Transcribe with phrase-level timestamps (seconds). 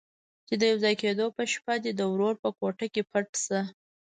[0.47, 3.61] چې د يوځای کېدو په شپه دې د ورور په کوټه کې پټ شه.